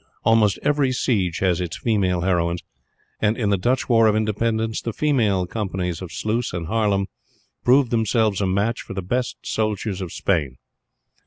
[0.25, 2.63] Almost every siege has its female heroines,
[3.19, 7.05] and in the Dutch War of Independence the female companies at Sluys and Haarlem
[7.63, 10.57] proved themselves a match for the best soldiers of Spain.